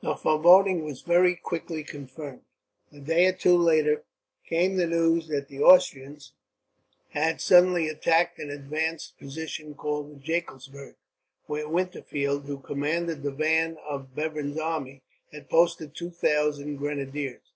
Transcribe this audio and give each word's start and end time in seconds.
The 0.00 0.16
foreboding 0.16 0.82
was 0.86 1.02
very 1.02 1.36
quickly 1.36 1.84
confirmed. 1.84 2.40
A 2.90 3.00
day 3.00 3.26
or 3.26 3.32
two 3.34 3.54
later 3.58 4.04
came 4.48 4.76
the 4.76 4.86
news 4.86 5.28
that 5.28 5.48
the 5.48 5.60
Austrians 5.60 6.32
had 7.10 7.38
suddenly 7.38 7.86
attacked 7.88 8.38
an 8.38 8.48
advanced 8.48 9.18
position 9.18 9.74
called 9.74 10.08
the 10.10 10.18
Jakelsberg; 10.24 10.94
where 11.48 11.68
Winterfeld, 11.68 12.46
who 12.46 12.60
commanded 12.60 13.22
the 13.22 13.30
van 13.30 13.76
of 13.86 14.14
Bevern's 14.14 14.58
army, 14.58 15.02
had 15.30 15.50
posted 15.50 15.94
two 15.94 16.08
thousand 16.08 16.76
grenadiers. 16.76 17.52